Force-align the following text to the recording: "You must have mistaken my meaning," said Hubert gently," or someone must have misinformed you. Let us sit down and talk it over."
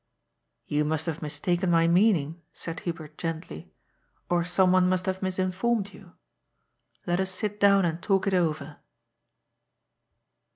"You 0.65 0.83
must 0.83 1.05
have 1.05 1.21
mistaken 1.21 1.69
my 1.69 1.87
meaning," 1.87 2.41
said 2.53 2.79
Hubert 2.79 3.19
gently," 3.19 3.71
or 4.31 4.43
someone 4.43 4.89
must 4.89 5.05
have 5.05 5.21
misinformed 5.21 5.93
you. 5.93 6.13
Let 7.05 7.19
us 7.19 7.29
sit 7.29 7.59
down 7.59 7.85
and 7.85 8.01
talk 8.01 8.25
it 8.25 8.33
over." 8.33 8.77